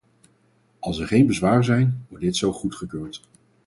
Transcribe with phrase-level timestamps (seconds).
[0.79, 3.21] Als er geen bezwaren zijn, wordt dit zo goedgekeurd.